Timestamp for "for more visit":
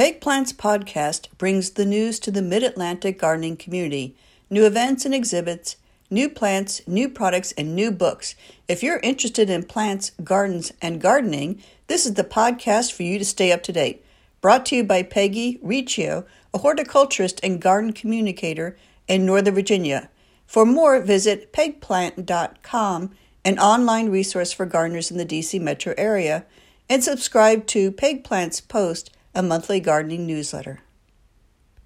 20.46-21.52